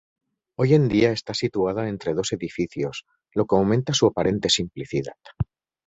[0.55, 3.05] Hoy en día esta situada entre dos edificios,
[3.35, 5.13] lo que aumenta su aparente simplicidad.